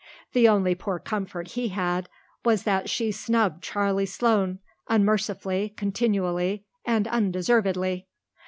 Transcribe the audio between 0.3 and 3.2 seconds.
The only poor comfort he had was that she